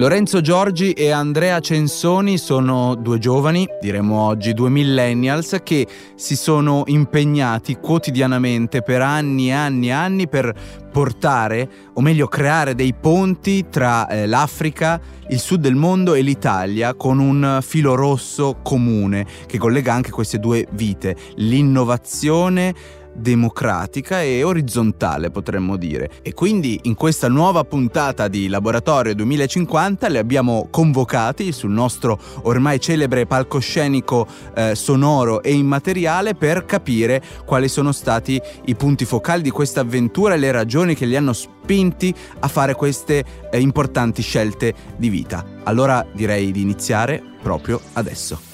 [0.00, 6.84] Lorenzo Giorgi e Andrea Censoni sono due giovani, diremmo oggi due millennials, che si sono
[6.86, 10.54] impegnati quotidianamente per anni e anni e anni per
[10.90, 14.98] portare, o meglio creare dei ponti tra eh, l'Africa,
[15.28, 20.38] il sud del mondo e l'Italia con un filo rosso comune che collega anche queste
[20.38, 22.74] due vite, l'innovazione
[23.12, 26.10] democratica e orizzontale potremmo dire.
[26.22, 32.80] E quindi in questa nuova puntata di Laboratorio 2050 li abbiamo convocati sul nostro ormai
[32.80, 39.50] celebre palcoscenico eh, sonoro e immateriale per capire quali sono stati i punti focali di
[39.50, 44.74] questa avventura e le ragioni che li hanno spinti a fare queste eh, importanti scelte
[44.96, 45.44] di vita.
[45.64, 48.49] Allora direi di iniziare proprio adesso.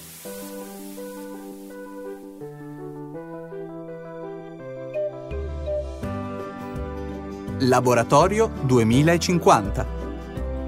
[7.60, 9.86] Laboratorio 2050.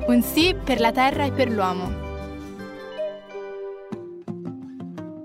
[0.07, 2.08] Un sì per la Terra e per l'uomo.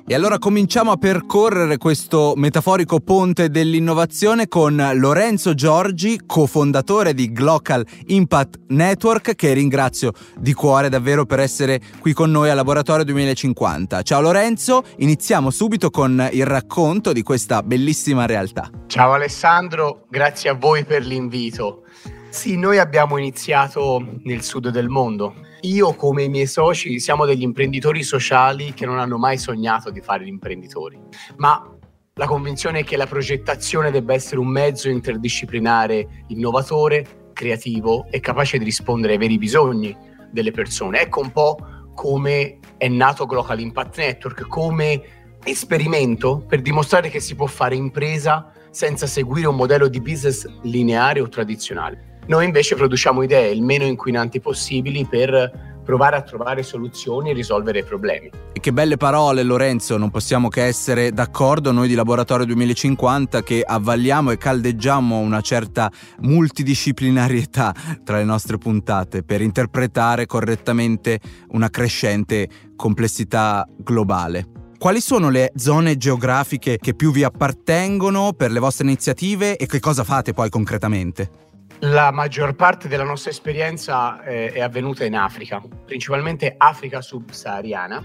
[0.05, 7.85] E allora cominciamo a percorrere questo metaforico ponte dell'innovazione con Lorenzo Giorgi, cofondatore di Glocal
[8.07, 14.01] Impact Network, che ringrazio di cuore davvero per essere qui con noi al Laboratorio 2050.
[14.01, 18.69] Ciao Lorenzo, iniziamo subito con il racconto di questa bellissima realtà.
[18.87, 21.83] Ciao Alessandro, grazie a voi per l'invito.
[22.29, 27.41] Sì, noi abbiamo iniziato nel sud del mondo, io come i miei soci siamo degli
[27.41, 30.99] imprenditori sociali che non hanno mai sognato di fare gli imprenditori,
[31.37, 31.69] ma
[32.15, 38.57] la convinzione è che la progettazione debba essere un mezzo interdisciplinare innovatore, creativo e capace
[38.57, 39.95] di rispondere ai veri bisogni
[40.31, 40.99] delle persone.
[40.99, 41.57] Ecco un po'
[41.95, 45.01] come è nato Global Impact Network, come
[45.43, 51.19] esperimento per dimostrare che si può fare impresa senza seguire un modello di business lineare
[51.21, 52.12] o tradizionale.
[52.27, 57.83] Noi invece produciamo idee il meno inquinanti possibili per provare a trovare soluzioni e risolvere
[57.83, 58.31] problemi.
[58.53, 63.61] E che belle parole Lorenzo, non possiamo che essere d'accordo noi di Laboratorio 2050 che
[63.61, 71.19] avvalliamo e caldeggiamo una certa multidisciplinarietà tra le nostre puntate per interpretare correttamente
[71.49, 74.47] una crescente complessità globale.
[74.77, 79.79] Quali sono le zone geografiche che più vi appartengono per le vostre iniziative e che
[79.79, 81.43] cosa fate poi concretamente?
[81.85, 88.01] La maggior parte della nostra esperienza eh, è avvenuta in Africa, principalmente Africa subsahariana.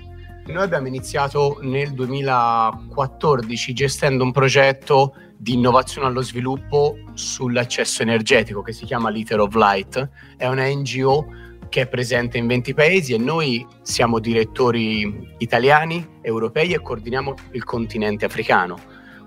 [0.47, 8.73] Noi abbiamo iniziato nel 2014 gestendo un progetto di innovazione allo sviluppo sull'accesso energetico che
[8.73, 10.11] si chiama Liter of Light.
[10.37, 11.27] È una NGO
[11.69, 17.63] che è presente in 20 paesi e noi siamo direttori italiani, europei e coordiniamo il
[17.63, 18.77] continente africano.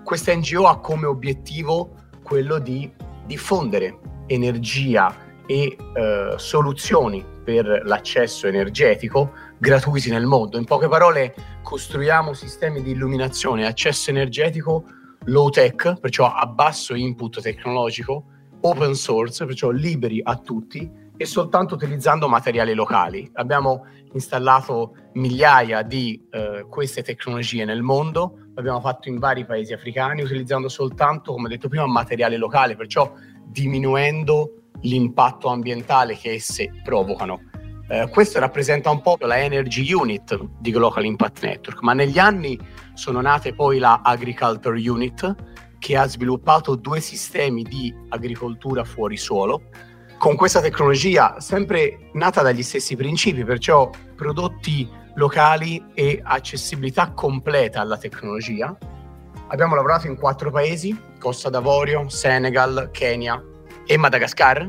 [0.04, 2.92] Questa NGO ha come obiettivo quello di
[3.24, 5.14] diffondere energia
[5.46, 10.58] e eh, soluzioni per l'accesso energetico gratuiti nel mondo.
[10.58, 14.84] In poche parole, costruiamo sistemi di illuminazione e accesso energetico
[15.26, 18.24] low tech, perciò a basso input tecnologico,
[18.60, 23.30] open source, perciò liberi a tutti e soltanto utilizzando materiali locali.
[23.34, 30.22] Abbiamo installato migliaia di eh, queste tecnologie nel mondo, l'abbiamo fatto in vari paesi africani
[30.22, 33.12] utilizzando soltanto, come detto prima, materiale locale, perciò
[33.46, 37.40] diminuendo l'impatto ambientale che esse provocano.
[37.88, 42.58] Eh, questo rappresenta un po' la Energy Unit di Global Impact Network, ma negli anni
[42.94, 45.34] sono nate poi la Agriculture Unit
[45.78, 49.62] che ha sviluppato due sistemi di agricoltura fuori suolo
[50.22, 57.98] con questa tecnologia sempre nata dagli stessi principi, perciò prodotti locali e accessibilità completa alla
[57.98, 58.78] tecnologia.
[59.52, 63.38] Abbiamo lavorato in quattro paesi, Costa d'Avorio, Senegal, Kenya
[63.84, 64.66] e Madagascar,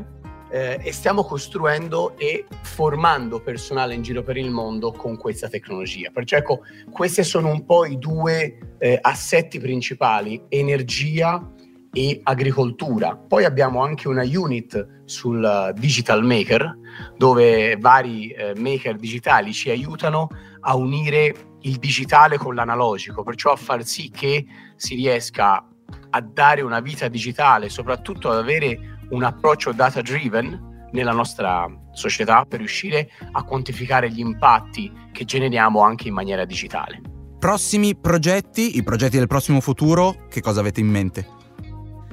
[0.50, 6.10] eh, e stiamo costruendo e formando personale in giro per il mondo con questa tecnologia.
[6.12, 11.50] Perciò ecco, questi sono un po' i due eh, assetti principali, energia
[11.90, 13.16] e agricoltura.
[13.16, 16.76] Poi abbiamo anche una unit sul digital maker
[17.16, 20.28] dove vari eh, maker digitali ci aiutano
[20.60, 24.46] a unire il digitale con l'analogico, perciò a far sì che
[24.76, 25.66] si riesca
[26.10, 32.44] a dare una vita digitale, soprattutto ad avere un approccio data driven nella nostra società
[32.44, 37.00] per riuscire a quantificare gli impatti che generiamo anche in maniera digitale.
[37.38, 41.26] Prossimi progetti, i progetti del prossimo futuro, che cosa avete in mente?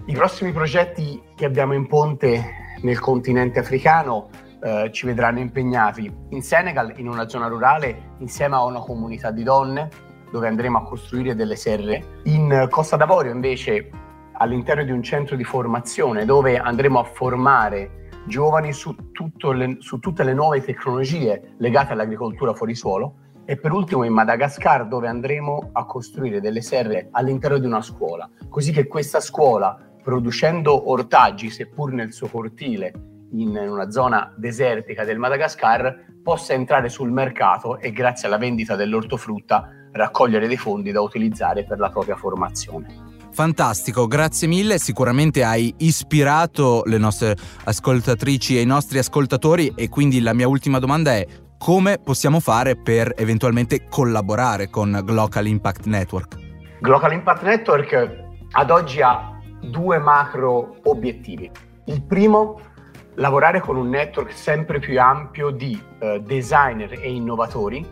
[0.05, 2.43] I prossimi progetti che abbiamo in ponte
[2.81, 4.29] nel continente africano
[4.61, 9.43] eh, ci vedranno impegnati in Senegal, in una zona rurale, insieme a una comunità di
[9.43, 9.89] donne,
[10.31, 12.19] dove andremo a costruire delle serre.
[12.23, 13.89] In Costa d'Avorio, invece,
[14.33, 18.95] all'interno di un centro di formazione, dove andremo a formare giovani su,
[19.53, 23.15] le, su tutte le nuove tecnologie legate all'agricoltura fuori suolo
[23.45, 28.29] e per ultimo in Madagascar dove andremo a costruire delle serre all'interno di una scuola,
[28.47, 35.17] così che questa scuola, producendo ortaggi, seppur nel suo cortile, in una zona desertica del
[35.17, 41.63] Madagascar, possa entrare sul mercato e grazie alla vendita dell'ortofrutta raccogliere dei fondi da utilizzare
[41.65, 43.09] per la propria formazione.
[43.31, 50.19] Fantastico, grazie mille, sicuramente hai ispirato le nostre ascoltatrici e i nostri ascoltatori e quindi
[50.19, 51.25] la mia ultima domanda è
[51.57, 56.35] come possiamo fare per eventualmente collaborare con Global Impact Network?
[56.81, 58.19] Global Impact Network
[58.51, 61.49] ad oggi ha due macro obiettivi.
[61.85, 62.59] Il primo
[63.15, 67.85] lavorare con un network sempre più ampio di eh, designer e innovatori,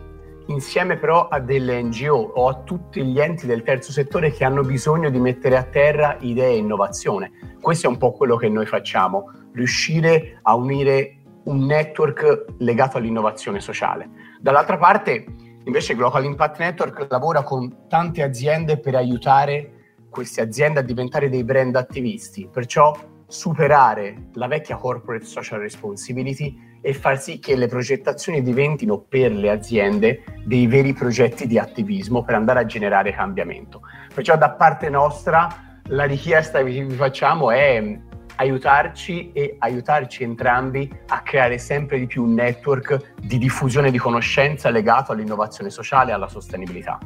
[0.46, 4.62] insieme però a delle NGO o a tutti gli enti del terzo settore che hanno
[4.62, 7.30] bisogno di mettere a terra idee e innovazione.
[7.60, 13.60] Questo è un po' quello che noi facciamo, riuscire a unire un network legato all'innovazione
[13.60, 14.08] sociale.
[14.40, 15.24] Dall'altra parte,
[15.64, 19.74] invece, Global Impact Network lavora con tante aziende per aiutare
[20.10, 22.92] queste aziende a diventare dei brand attivisti, perciò
[23.30, 29.50] superare la vecchia corporate social responsibility e far sì che le progettazioni diventino per le
[29.50, 33.82] aziende dei veri progetti di attivismo per andare a generare cambiamento.
[34.12, 37.98] Perciò da parte nostra la richiesta che vi facciamo è
[38.36, 44.70] aiutarci e aiutarci entrambi a creare sempre di più un network di diffusione di conoscenza
[44.70, 46.98] legato all'innovazione sociale e alla sostenibilità.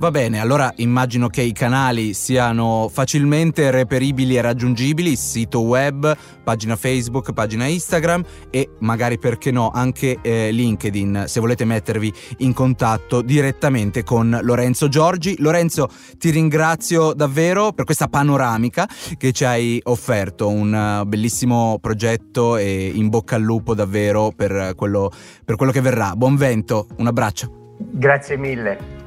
[0.00, 6.74] Va bene, allora immagino che i canali siano facilmente reperibili e raggiungibili, sito web, pagina
[6.74, 13.20] Facebook, pagina Instagram e magari perché no anche eh, LinkedIn se volete mettervi in contatto
[13.20, 15.36] direttamente con Lorenzo Giorgi.
[15.38, 18.88] Lorenzo ti ringrazio davvero per questa panoramica
[19.18, 24.72] che ci hai offerto, un uh, bellissimo progetto e in bocca al lupo davvero per
[24.76, 25.12] quello,
[25.44, 26.16] per quello che verrà.
[26.16, 27.76] Buon vento, un abbraccio.
[27.76, 28.99] Grazie mille.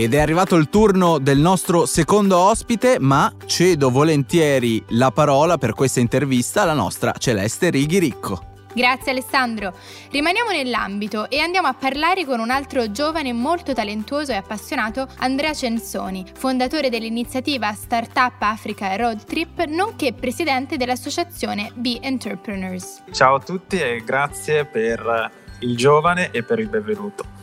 [0.00, 5.74] Ed è arrivato il turno del nostro secondo ospite, ma cedo volentieri la parola per
[5.74, 8.64] questa intervista alla nostra Celeste Righiricco.
[8.72, 9.74] Grazie Alessandro.
[10.10, 15.52] Rimaniamo nell'ambito e andiamo a parlare con un altro giovane molto talentuoso e appassionato, Andrea
[15.52, 23.02] Censoni, fondatore dell'iniziativa Startup Africa Road Trip, nonché presidente dell'associazione Be Entrepreneurs.
[23.10, 27.39] Ciao a tutti e grazie per il giovane e per il benvenuto.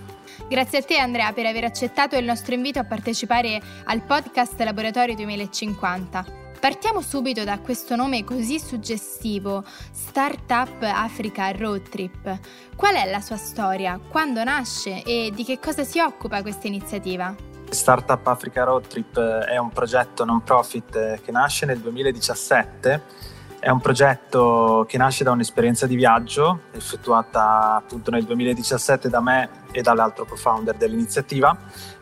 [0.50, 5.14] Grazie a te Andrea per aver accettato il nostro invito a partecipare al podcast Laboratorio
[5.14, 6.26] 2050.
[6.58, 12.40] Partiamo subito da questo nome così suggestivo, Startup Africa Road Trip.
[12.78, 14.00] Qual è la sua storia?
[14.00, 17.36] Quando nasce e di che cosa si occupa questa iniziativa?
[17.70, 23.80] Startup Africa Road Trip è un progetto non profit che nasce nel 2017 è un
[23.80, 30.26] progetto che nasce da un'esperienza di viaggio effettuata appunto nel 2017 da me e dall'altro
[30.26, 31.58] co-founder dell'iniziativa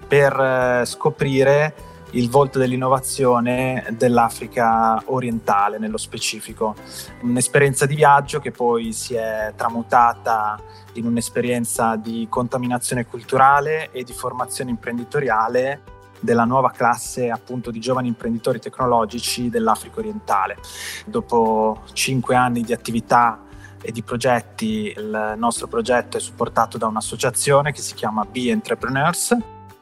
[0.07, 1.73] per eh, scoprire
[2.11, 6.75] il volto dell'innovazione dell'Africa orientale nello specifico.
[7.21, 10.57] Un'esperienza di viaggio che poi si è tramutata
[10.93, 15.81] in un'esperienza di contaminazione culturale e di formazione imprenditoriale
[16.19, 20.57] della nuova classe appunto di giovani imprenditori tecnologici dell'Africa orientale.
[21.05, 23.43] Dopo cinque anni di attività
[23.81, 29.37] e di progetti, il nostro progetto è supportato da un'associazione che si chiama Be Entrepreneurs,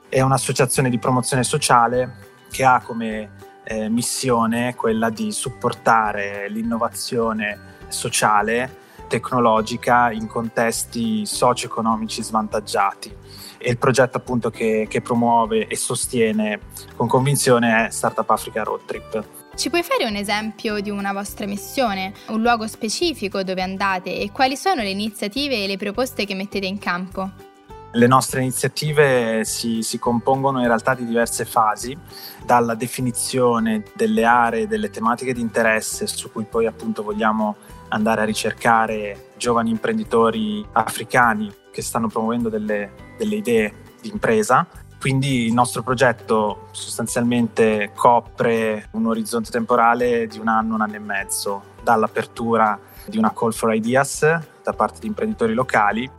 [0.10, 3.32] è un'associazione di promozione sociale che ha come
[3.64, 8.82] eh, missione quella di supportare l'innovazione sociale
[9.14, 13.16] tecnologica in contesti socio-economici svantaggiati
[13.60, 16.60] e il progetto appunto che, che promuove e sostiene
[16.96, 19.24] con convinzione è Startup Africa Road Trip.
[19.56, 24.32] Ci puoi fare un esempio di una vostra missione, un luogo specifico dove andate e
[24.32, 27.53] quali sono le iniziative e le proposte che mettete in campo?
[27.96, 31.96] Le nostre iniziative si, si, compongono in realtà di diverse fasi,
[32.44, 37.56] dalla definizione delle aree, delle tematiche di interesse su cui poi appunto vogliamo
[37.90, 44.66] andare a ricercare giovani imprenditori africani che stanno promuovendo delle, delle idee di impresa.
[45.00, 51.00] Quindi il nostro progetto sostanzialmente copre un orizzonte temporale di un anno, un anno e
[51.00, 54.22] mezzo, dall'apertura di una call for ideas
[54.64, 56.10] da parte di imprenditori locali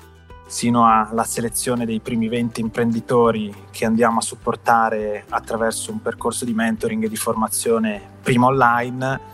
[0.46, 6.52] sino alla selezione dei primi 20 imprenditori che andiamo a supportare attraverso un percorso di
[6.52, 9.32] mentoring e di formazione prima online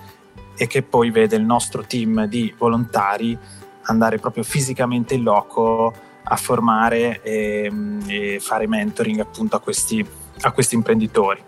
[0.57, 3.37] e che poi vede il nostro team di volontari
[3.83, 7.73] andare proprio fisicamente in loco a formare e,
[8.07, 10.07] e fare mentoring appunto a questi,
[10.43, 11.43] a questi imprenditori.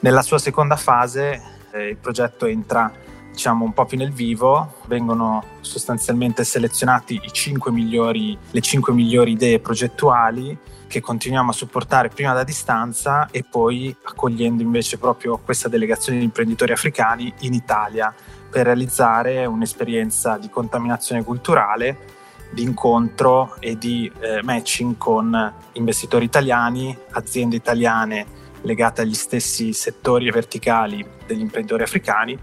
[0.00, 1.42] Nella sua seconda fase
[1.72, 2.90] eh, il progetto entra
[3.32, 9.32] diciamo un po' più nel vivo, vengono sostanzialmente selezionati i 5 migliori, le 5 migliori
[9.32, 15.68] idee progettuali che continuiamo a supportare prima da distanza e poi accogliendo invece proprio questa
[15.68, 18.14] delegazione di imprenditori africani in Italia
[18.50, 21.96] per realizzare un'esperienza di contaminazione culturale,
[22.50, 30.28] di incontro e di eh, matching con investitori italiani, aziende italiane legate agli stessi settori
[30.28, 32.38] e verticali degli imprenditori africani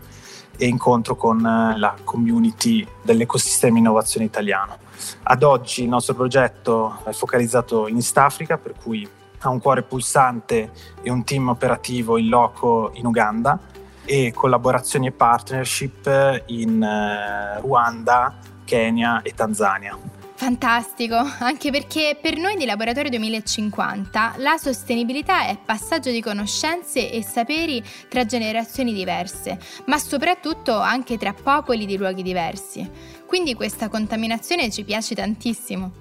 [0.60, 4.78] e incontro con eh, la community dell'ecosistema innovazione italiano.
[5.24, 9.08] Ad oggi il nostro progetto è focalizzato in East Africa, per cui
[9.40, 13.58] ha un cuore pulsante e un team operativo in loco in Uganda
[14.04, 18.36] e collaborazioni e partnership in eh, Ruanda,
[18.66, 19.98] Kenya e Tanzania.
[20.40, 27.22] Fantastico, anche perché per noi di Laboratorio 2050 la sostenibilità è passaggio di conoscenze e
[27.22, 32.90] saperi tra generazioni diverse, ma soprattutto anche tra popoli di luoghi diversi.
[33.26, 35.92] Quindi questa contaminazione ci piace tantissimo.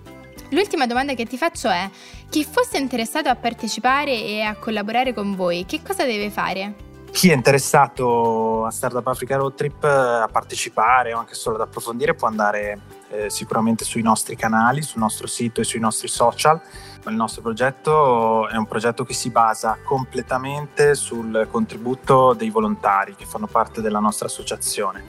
[0.50, 1.90] L'ultima domanda che ti faccio è,
[2.30, 6.87] chi fosse interessato a partecipare e a collaborare con voi, che cosa deve fare?
[7.18, 12.14] Chi è interessato a Startup Africa Road Trip a partecipare o anche solo ad approfondire
[12.14, 16.60] può andare eh, sicuramente sui nostri canali, sul nostro sito e sui nostri social.
[17.08, 23.24] Il nostro progetto è un progetto che si basa completamente sul contributo dei volontari che
[23.24, 25.06] fanno parte della nostra associazione.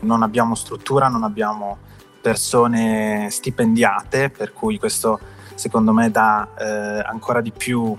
[0.00, 1.78] Non abbiamo struttura, non abbiamo
[2.20, 5.18] persone stipendiate, per cui questo
[5.54, 7.96] secondo me dà eh, ancora di più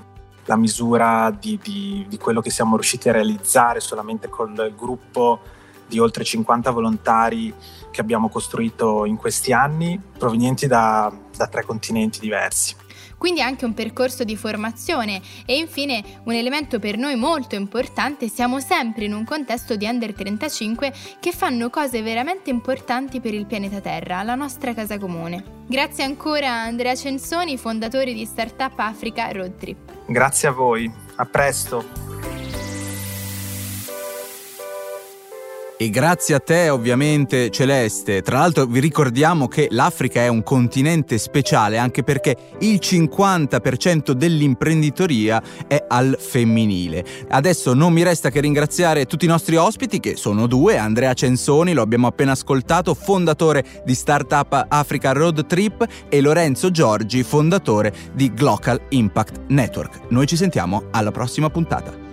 [0.47, 5.39] la misura di, di, di, quello che siamo riusciti a realizzare solamente col gruppo
[5.87, 7.53] di oltre 50 volontari
[7.91, 12.75] che abbiamo costruito in questi anni, provenienti da, da tre continenti diversi
[13.17, 18.59] quindi anche un percorso di formazione e infine un elemento per noi molto importante, siamo
[18.59, 23.81] sempre in un contesto di under 35 che fanno cose veramente importanti per il pianeta
[23.81, 25.43] Terra, la nostra casa comune.
[25.65, 29.96] Grazie ancora a Andrea Censoni, fondatore di Startup Africa Road Trip.
[30.09, 32.06] Grazie a voi, a presto.
[35.79, 38.23] E grazie a te ovviamente Celeste.
[38.23, 45.39] Tra l'altro vi ricordiamo che l'Africa è un continente speciale anche perché il 50% dell'imprenditoria
[45.67, 47.05] è al femminile.
[47.29, 51.73] Adesso non mi resta che ringraziare tutti i nostri ospiti che sono due, Andrea Censoni,
[51.73, 58.33] lo abbiamo appena ascoltato, fondatore di Startup Africa Road Trip e Lorenzo Giorgi, fondatore di
[58.33, 60.09] Glocal Impact Network.
[60.09, 62.06] Noi ci sentiamo alla prossima puntata.